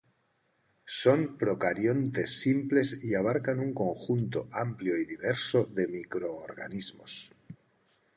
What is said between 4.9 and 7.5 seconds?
y diverso de microorganismos.